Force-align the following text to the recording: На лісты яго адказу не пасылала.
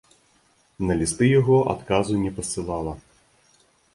На 0.89 0.93
лісты 1.01 1.25
яго 1.41 1.59
адказу 1.75 2.13
не 2.23 2.31
пасылала. 2.39 2.93